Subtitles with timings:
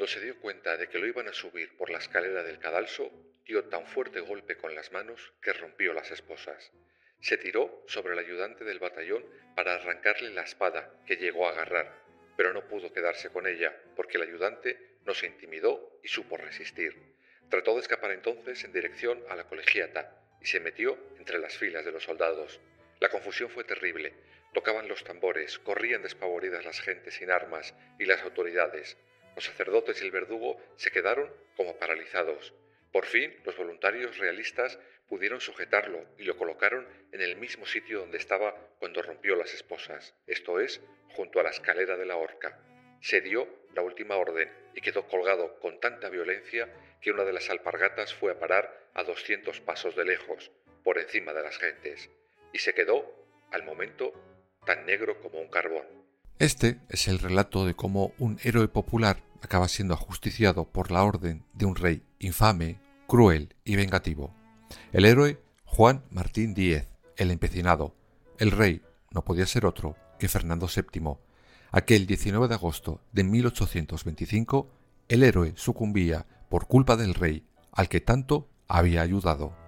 [0.00, 3.12] Cuando se dio cuenta de que lo iban a subir por la escalera del cadalso,
[3.44, 6.72] dio tan fuerte golpe con las manos que rompió las esposas.
[7.20, 9.22] Se tiró sobre el ayudante del batallón
[9.54, 11.94] para arrancarle la espada, que llegó a agarrar,
[12.34, 16.96] pero no pudo quedarse con ella, porque el ayudante no se intimidó y supo resistir.
[17.50, 21.84] Trató de escapar entonces en dirección a la colegiata y se metió entre las filas
[21.84, 22.58] de los soldados.
[23.00, 24.14] La confusión fue terrible.
[24.54, 28.96] Tocaban los tambores, corrían despavoridas las gentes sin armas y las autoridades.
[29.40, 32.52] Los sacerdotes y el verdugo se quedaron como paralizados.
[32.92, 38.18] Por fin, los voluntarios realistas pudieron sujetarlo y lo colocaron en el mismo sitio donde
[38.18, 40.82] estaba cuando rompió las esposas, esto es,
[41.14, 42.60] junto a la escalera de la horca.
[43.00, 47.48] Se dio la última orden y quedó colgado con tanta violencia que una de las
[47.48, 50.50] alpargatas fue a parar a 200 pasos de lejos,
[50.84, 52.10] por encima de las gentes,
[52.52, 53.10] y se quedó,
[53.52, 54.12] al momento,
[54.66, 55.86] tan negro como un carbón.
[56.38, 61.44] Este es el relato de cómo un héroe popular acaba siendo ajusticiado por la orden
[61.52, 64.34] de un rey infame, cruel y vengativo.
[64.92, 67.94] El héroe Juan Martín Díez, el empecinado.
[68.38, 71.14] El rey no podía ser otro que Fernando VII.
[71.72, 74.70] Aquel 19 de agosto de 1825,
[75.08, 79.59] el héroe sucumbía por culpa del rey al que tanto había ayudado.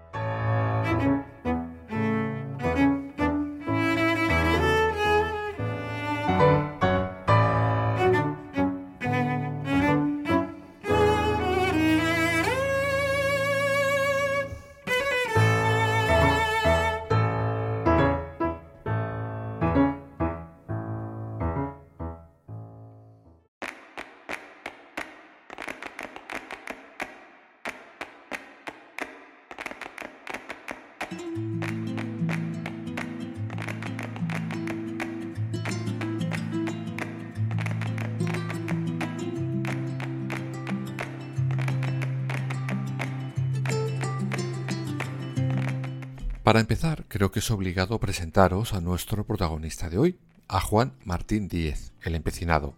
[46.42, 51.46] Para empezar, creo que es obligado presentaros a nuestro protagonista de hoy, a Juan Martín
[51.46, 52.74] Díez, el empecinado.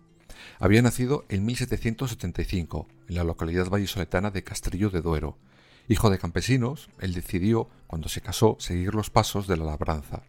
[0.59, 5.39] Había nacido en 1775, en la localidad vallisoletana de Castrillo de Duero.
[5.89, 10.25] Hijo de campesinos, él decidió, cuando se casó, seguir los pasos de la labranza,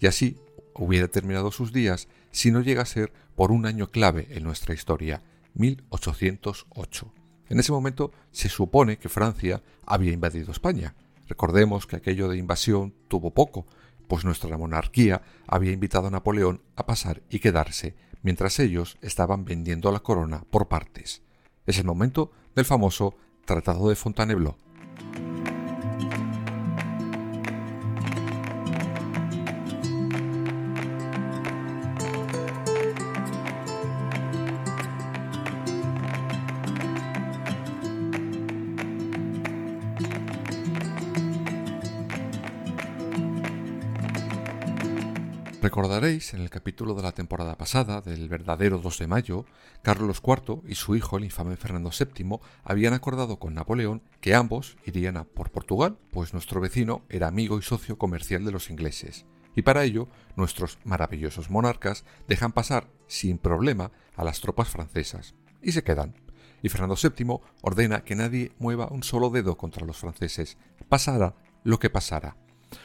[0.00, 0.38] y así
[0.74, 4.72] hubiera terminado sus días si no llega a ser por un año clave en nuestra
[4.72, 5.22] historia,
[5.52, 7.12] 1808.
[7.50, 10.94] En ese momento se supone que Francia había invadido España,
[11.28, 13.66] Recordemos que aquello de invasión tuvo poco,
[14.08, 19.92] pues nuestra monarquía había invitado a Napoleón a pasar y quedarse, mientras ellos estaban vendiendo
[19.92, 21.22] la corona por partes.
[21.66, 24.56] Es el momento del famoso Tratado de Fontainebleau.
[45.78, 49.46] Recordaréis en el capítulo de la temporada pasada del verdadero 2 de mayo,
[49.82, 54.76] Carlos IV y su hijo, el infame Fernando VII, habían acordado con Napoleón que ambos
[54.84, 59.24] irían a por Portugal, pues nuestro vecino era amigo y socio comercial de los ingleses.
[59.54, 65.36] Y para ello, nuestros maravillosos monarcas dejan pasar sin problema a las tropas francesas.
[65.62, 66.16] Y se quedan.
[66.60, 70.58] Y Fernando VII ordena que nadie mueva un solo dedo contra los franceses,
[70.88, 72.36] pasara lo que pasara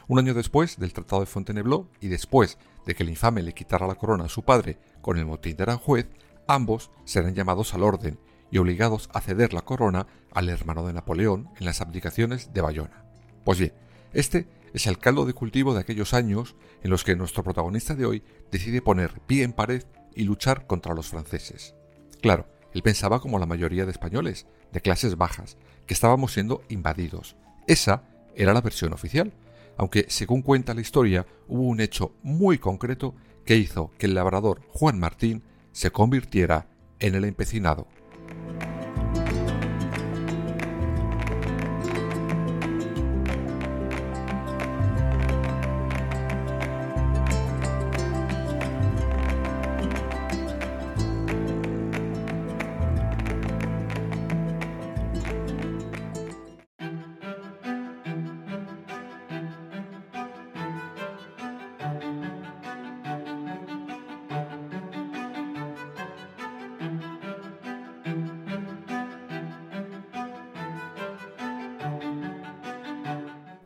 [0.07, 3.87] un año después del Tratado de Fontainebleau y después de que el infame le quitara
[3.87, 6.07] la corona a su padre con el motín de Aranjuez,
[6.47, 8.19] ambos serán llamados al orden
[8.51, 13.05] y obligados a ceder la corona al hermano de Napoleón en las abdicaciones de Bayona.
[13.43, 13.73] Pues bien,
[14.13, 18.05] este es el caldo de cultivo de aquellos años en los que nuestro protagonista de
[18.05, 19.83] hoy decide poner pie en pared
[20.15, 21.75] y luchar contra los franceses.
[22.21, 27.35] Claro, él pensaba como la mayoría de españoles, de clases bajas, que estábamos siendo invadidos.
[27.67, 28.03] Esa
[28.35, 29.33] era la versión oficial,
[29.77, 33.15] aunque según cuenta la historia hubo un hecho muy concreto
[33.45, 36.67] que hizo que el labrador Juan Martín se convirtiera
[36.99, 37.87] en el empecinado.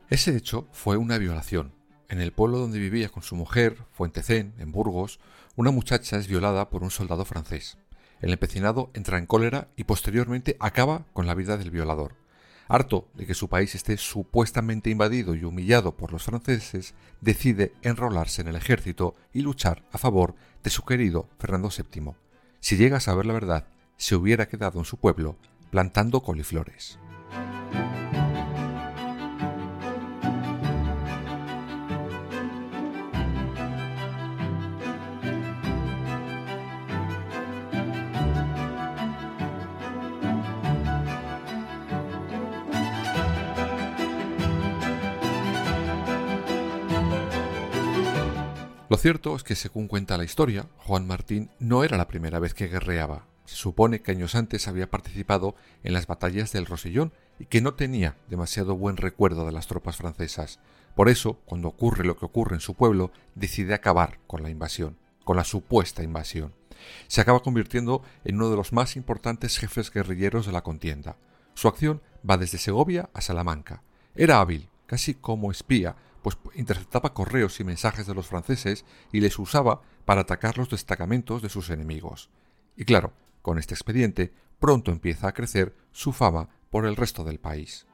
[0.09, 1.73] Ese hecho fue una violación.
[2.07, 5.19] En el pueblo donde vivía con su mujer, Fuentecén, en Burgos,
[5.57, 7.77] una muchacha es violada por un soldado francés.
[8.21, 12.15] El empecinado entra en cólera y posteriormente acaba con la vida del violador.
[12.69, 18.41] Harto de que su país esté supuestamente invadido y humillado por los franceses, decide enrolarse
[18.41, 22.13] en el ejército y luchar a favor de su querido Fernando VII.
[22.61, 23.67] Si llega a saber la verdad,
[23.97, 25.35] se hubiera quedado en su pueblo
[25.69, 26.97] plantando coliflores.
[48.97, 52.55] Lo cierto es que, según cuenta la historia, Juan Martín no era la primera vez
[52.55, 53.27] que guerreaba.
[53.45, 55.53] Se supone que años antes había participado
[55.83, 59.97] en las batallas del Rosellón y que no tenía demasiado buen recuerdo de las tropas
[59.97, 60.59] francesas.
[60.95, 64.97] Por eso, cuando ocurre lo que ocurre en su pueblo, decide acabar con la invasión,
[65.23, 66.55] con la supuesta invasión.
[67.07, 71.17] Se acaba convirtiendo en uno de los más importantes jefes guerrilleros de la contienda.
[71.53, 73.83] Su acción va desde Segovia a Salamanca.
[74.15, 75.95] Era hábil, casi como espía,
[76.35, 81.41] pues interceptaba correos y mensajes de los franceses y les usaba para atacar los destacamentos
[81.41, 82.29] de sus enemigos.
[82.75, 87.39] Y claro, con este expediente pronto empieza a crecer su fama por el resto del
[87.39, 87.86] país.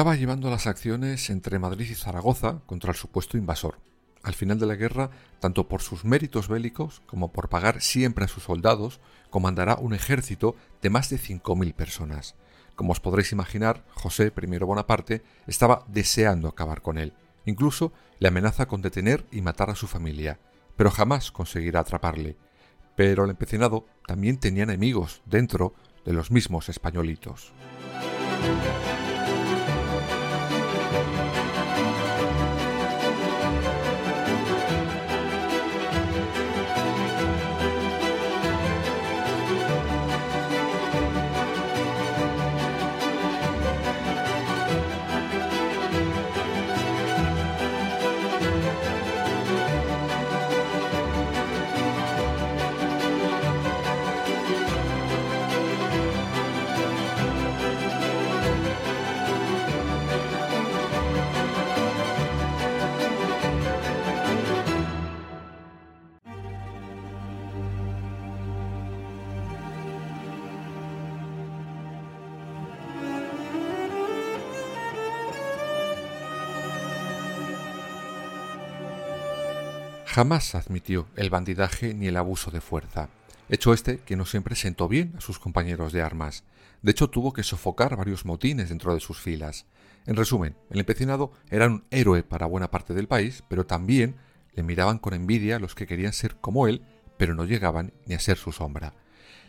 [0.00, 3.80] Acaba llevando las acciones entre Madrid y Zaragoza contra el supuesto invasor.
[4.22, 5.10] Al final de la guerra,
[5.40, 8.98] tanto por sus méritos bélicos como por pagar siempre a sus soldados,
[9.28, 12.34] comandará un ejército de más de 5.000 personas.
[12.76, 17.12] Como os podréis imaginar, José I Bonaparte estaba deseando acabar con él.
[17.44, 20.40] Incluso le amenaza con detener y matar a su familia,
[20.76, 22.38] pero jamás conseguirá atraparle.
[22.96, 25.74] Pero el empecinado también tenía enemigos dentro
[26.06, 27.52] de los mismos españolitos.
[80.20, 83.08] Jamás admitió el bandidaje ni el abuso de fuerza,
[83.48, 86.44] hecho este que no siempre sentó bien a sus compañeros de armas.
[86.82, 89.64] De hecho, tuvo que sofocar varios motines dentro de sus filas.
[90.04, 94.16] En resumen, el empecinado era un héroe para buena parte del país, pero también
[94.52, 96.82] le miraban con envidia los que querían ser como él,
[97.16, 98.92] pero no llegaban ni a ser su sombra.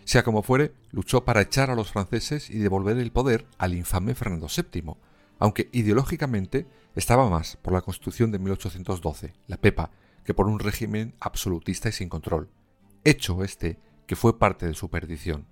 [0.06, 4.16] Sea como fuere, luchó para echar a los franceses y devolver el poder al infame
[4.16, 4.94] Fernando VII,
[5.38, 9.92] aunque ideológicamente estaba más por la Constitución de 1812, la PEPA,
[10.24, 12.50] que por un régimen absolutista y sin control,
[13.04, 15.48] hecho este que fue parte de su perdición.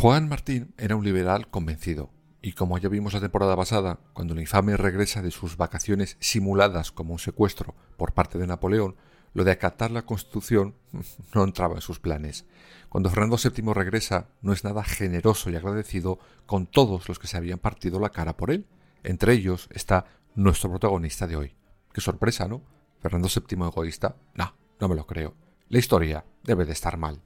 [0.00, 4.38] Juan Martín era un liberal convencido, y como ya vimos la temporada pasada, cuando el
[4.38, 8.94] infame regresa de sus vacaciones simuladas como un secuestro por parte de Napoleón,
[9.34, 10.76] lo de acatar la Constitución
[11.34, 12.46] no entraba en sus planes.
[12.88, 17.36] Cuando Fernando VII regresa, no es nada generoso y agradecido con todos los que se
[17.36, 18.68] habían partido la cara por él.
[19.02, 20.04] Entre ellos está
[20.36, 21.56] nuestro protagonista de hoy.
[21.92, 22.62] Qué sorpresa, ¿no?
[23.00, 24.14] Fernando VII egoísta.
[24.34, 25.34] No, no me lo creo.
[25.68, 27.20] La historia debe de estar mal.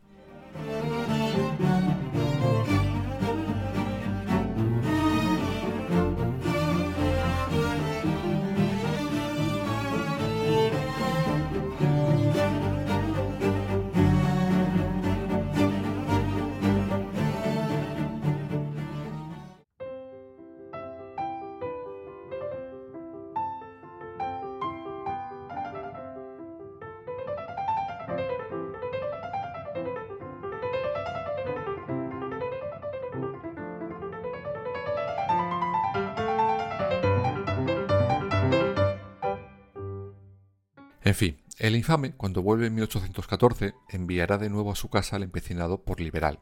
[41.05, 45.25] En fin, el infame, cuando vuelve en 1814, enviará de nuevo a su casa al
[45.25, 46.41] empecinado por liberal.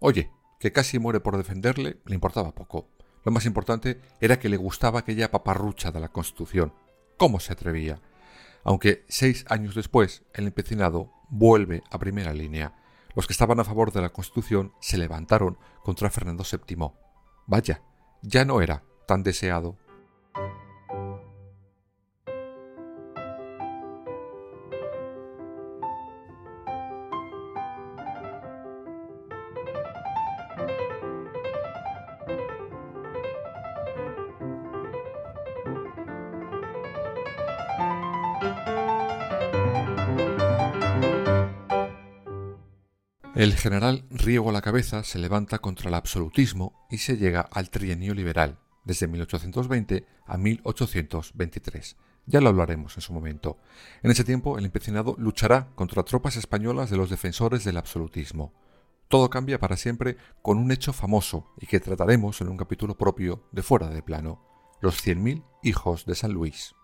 [0.00, 2.88] Oye, que casi muere por defenderle, le importaba poco.
[3.24, 6.72] Lo más importante era que le gustaba aquella paparrucha de la Constitución.
[7.16, 8.00] ¿Cómo se atrevía?
[8.64, 12.74] Aunque seis años después, el empecinado vuelve a primera línea.
[13.14, 16.90] Los que estaban a favor de la Constitución se levantaron contra Fernando VII.
[17.46, 17.82] Vaya,
[18.22, 19.76] ya no era tan deseado.
[43.40, 48.12] El general Riego la Cabeza se levanta contra el absolutismo y se llega al trienio
[48.12, 51.96] liberal, desde 1820 a 1823.
[52.26, 53.56] Ya lo hablaremos en su momento.
[54.02, 58.52] En ese tiempo, el empecinado luchará contra tropas españolas de los defensores del absolutismo.
[59.08, 63.48] Todo cambia para siempre con un hecho famoso y que trataremos en un capítulo propio
[63.52, 64.44] de Fuera de Plano,
[64.82, 66.74] los 100.000 hijos de San Luis.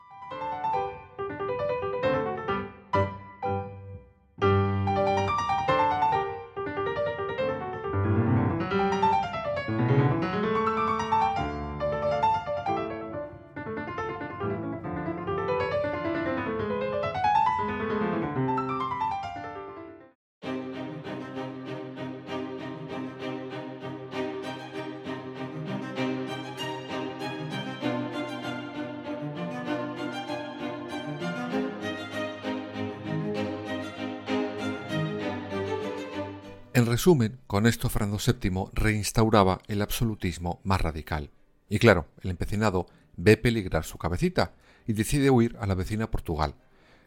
[36.76, 41.30] En resumen, con esto Fernando VII reinstauraba el absolutismo más radical.
[41.71, 42.85] Y claro, el empecinado
[43.16, 44.52] ve peligrar su cabecita
[44.87, 46.54] y decide huir a la vecina Portugal.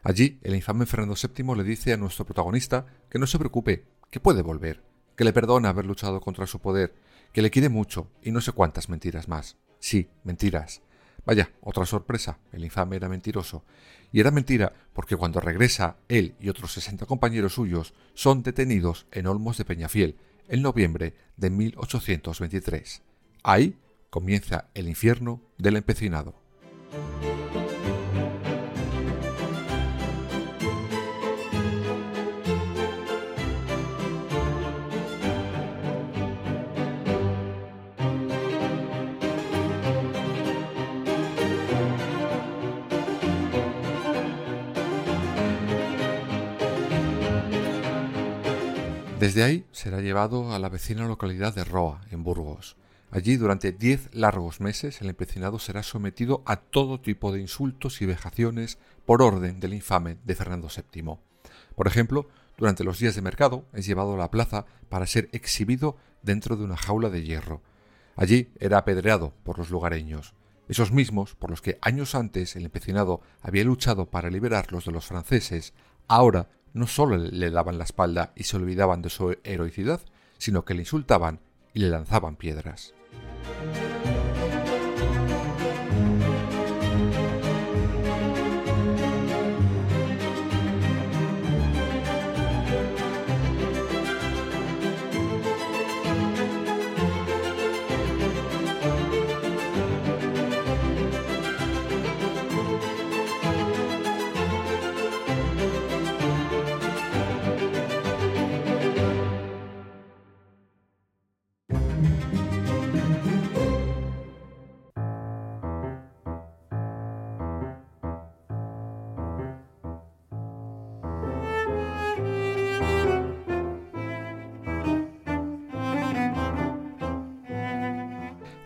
[0.02, 4.18] Allí, el infame Fernando VII le dice a nuestro protagonista que no se preocupe, que
[4.18, 4.82] puede volver,
[5.14, 6.92] que le perdona haber luchado contra su poder,
[7.32, 9.56] que le quiere mucho y no sé cuántas mentiras más.
[9.78, 10.82] Sí, mentiras.
[11.24, 13.64] Vaya, otra sorpresa, el infame era mentiroso.
[14.12, 19.26] Y era mentira porque cuando regresa, él y otros sesenta compañeros suyos son detenidos en
[19.26, 20.16] Olmos de Peñafiel
[20.48, 23.02] en noviembre de 1823.
[23.42, 23.78] Ahí
[24.10, 26.34] comienza el infierno del empecinado.
[49.20, 52.78] Desde ahí será llevado a la vecina localidad de Roa, en Burgos.
[53.10, 58.06] Allí, durante diez largos meses, el empecinado será sometido a todo tipo de insultos y
[58.06, 61.18] vejaciones por orden del infame de Fernando VII.
[61.76, 65.98] Por ejemplo, durante los días de mercado es llevado a la plaza para ser exhibido
[66.22, 67.60] dentro de una jaula de hierro.
[68.16, 70.32] Allí era apedreado por los lugareños,
[70.66, 75.04] esos mismos por los que años antes el empecinado había luchado para liberarlos de los
[75.04, 75.74] franceses,
[76.08, 80.00] ahora no solo le daban la espalda y se olvidaban de su heroicidad,
[80.38, 81.40] sino que le insultaban
[81.74, 82.94] y le lanzaban piedras.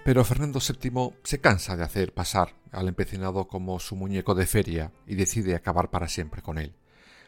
[0.05, 4.93] Pero Fernando VII se cansa de hacer pasar al empecinado como su muñeco de feria
[5.07, 6.75] y decide acabar para siempre con él.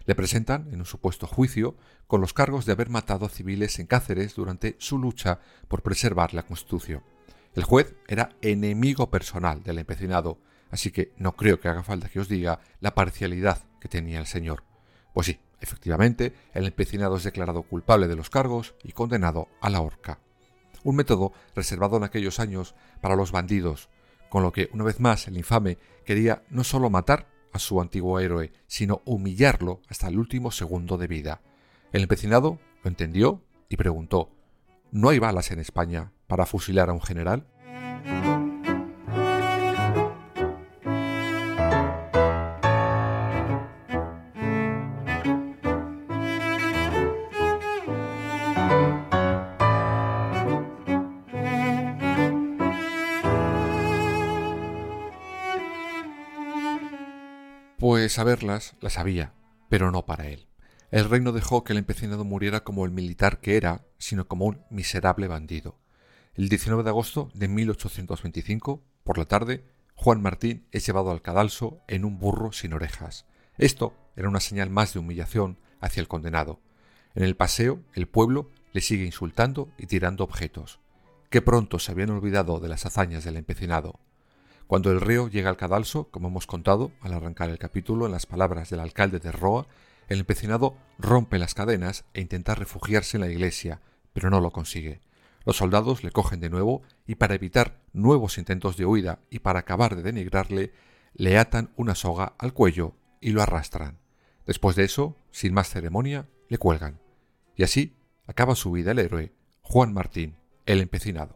[0.05, 1.75] Le presentan en un supuesto juicio
[2.07, 6.35] con los cargos de haber matado a civiles en Cáceres durante su lucha por preservar
[6.35, 7.03] la Constitución.
[7.55, 10.39] El juez era enemigo personal del empecinado,
[10.71, 14.27] así que no creo que haga falta que os diga la parcialidad que tenía el
[14.27, 14.65] señor.
[15.15, 19.81] Pues sí, efectivamente, el empecinado es declarado culpable de los cargos y condenado a la
[19.81, 20.21] horca
[20.87, 23.89] un método reservado en aquellos años para los bandidos,
[24.29, 28.21] con lo que una vez más el infame quería no solo matar a su antiguo
[28.21, 31.41] héroe, sino humillarlo hasta el último segundo de vida.
[31.93, 34.31] El empecinado lo entendió y preguntó
[34.93, 37.47] ¿No hay balas en España para fusilar a un general?
[58.07, 59.35] Que saberlas las había,
[59.69, 60.47] pero no para él.
[60.93, 64.47] El rey no dejó que el empecinado muriera como el militar que era, sino como
[64.47, 65.81] un miserable bandido.
[66.35, 69.65] El 19 de agosto de 1825, por la tarde,
[69.97, 73.27] Juan Martín es llevado al cadalso en un burro sin orejas.
[73.59, 76.61] Esto era una señal más de humillación hacia el condenado.
[77.17, 80.79] En el paseo, el pueblo le sigue insultando y tirando objetos.
[81.29, 83.99] Qué pronto se habían olvidado de las hazañas del empecinado.
[84.67, 88.27] Cuando el reo llega al cadalso, como hemos contado al arrancar el capítulo en las
[88.27, 89.69] palabras del alcalde de Roa,
[90.09, 93.81] el empecinado rompe las cadenas e intenta refugiarse en la iglesia,
[94.13, 95.01] pero no lo consigue.
[95.45, 99.61] Los soldados le cogen de nuevo y para evitar nuevos intentos de huida y para
[99.61, 100.73] acabar de denigrarle,
[101.15, 103.99] le atan una soga al cuello y lo arrastran.
[104.47, 106.99] Después de eso, sin más ceremonia, le cuelgan.
[107.55, 107.95] Y así
[108.27, 109.33] acaba su vida el héroe
[109.63, 111.36] Juan Martín, el empecinado.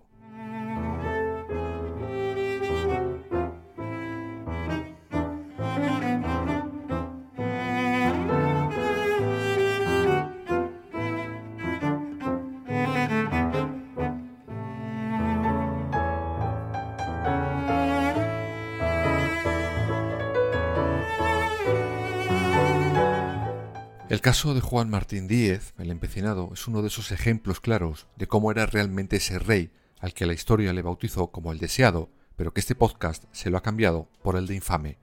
[24.11, 28.27] El caso de Juan Martín Díez, el empecinado, es uno de esos ejemplos claros de
[28.27, 29.71] cómo era realmente ese rey
[30.01, 33.57] al que la historia le bautizó como el deseado, pero que este podcast se lo
[33.57, 34.99] ha cambiado por el de infame.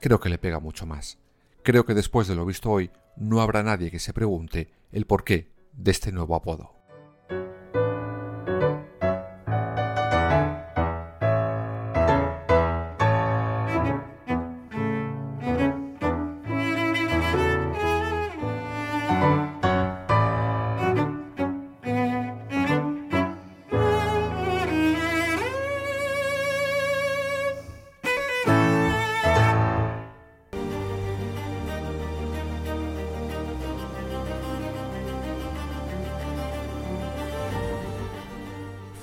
[0.00, 1.18] Creo que le pega mucho más.
[1.62, 5.52] Creo que después de lo visto hoy, no habrá nadie que se pregunte el porqué
[5.74, 6.77] de este nuevo apodo.